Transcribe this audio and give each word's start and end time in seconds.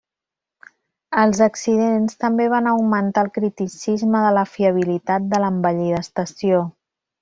Els 1.23 1.41
accidents 1.47 2.17
també 2.25 2.49
van 2.55 2.71
augmentar 2.73 3.27
el 3.27 3.31
criticisme 3.37 4.25
de 4.27 4.35
la 4.41 4.49
fiabilitat 4.57 5.33
de 5.37 5.47
l'envellida 5.47 6.05
estació. 6.07 6.69